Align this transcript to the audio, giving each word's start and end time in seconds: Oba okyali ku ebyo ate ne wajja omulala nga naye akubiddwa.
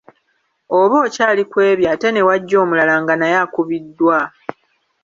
Oba 0.79 0.95
okyali 1.05 1.43
ku 1.51 1.57
ebyo 1.71 1.87
ate 1.93 2.07
ne 2.11 2.21
wajja 2.27 2.55
omulala 2.63 2.93
nga 3.01 3.13
naye 3.15 3.37
akubiddwa. 3.45 4.17